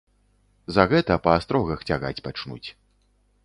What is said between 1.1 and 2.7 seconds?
па астрогах цягаць пачнуць.